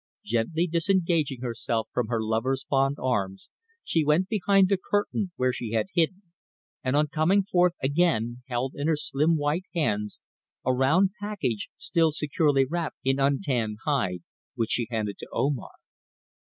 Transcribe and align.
Gently 0.25 0.65
disengaging 0.65 1.41
herself 1.41 1.87
from 1.93 2.07
her 2.07 2.23
lover's 2.23 2.63
fond 2.63 2.97
arms 2.99 3.49
she 3.83 4.03
went 4.03 4.29
behind 4.29 4.67
the 4.67 4.75
curtain 4.77 5.29
where 5.35 5.53
she 5.53 5.73
had 5.73 5.89
hidden, 5.93 6.23
and 6.83 6.95
on 6.95 7.05
coming 7.05 7.43
forth 7.43 7.73
again 7.83 8.41
held 8.47 8.73
in 8.75 8.87
her 8.87 8.95
slim 8.95 9.37
white 9.37 9.65
hands 9.75 10.19
a 10.65 10.73
round 10.73 11.11
package 11.19 11.69
still 11.77 12.11
securely 12.11 12.65
wrapped 12.65 12.97
in 13.03 13.19
untanned 13.19 13.77
hide, 13.85 14.23
which 14.55 14.71
she 14.71 14.87
handed 14.89 15.19
to 15.19 15.27
Omar. 15.31 15.69